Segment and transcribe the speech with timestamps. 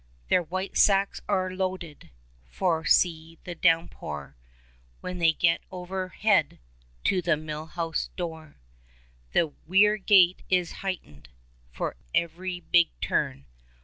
[0.29, 2.09] Their white sacks are loaded;
[2.49, 4.35] For, see the downpour
[4.99, 6.57] When they get overhead
[7.03, 8.55] To the mill house door.
[9.33, 11.29] The weir gate is heightened.
[11.71, 13.45] For ev'ry big turn.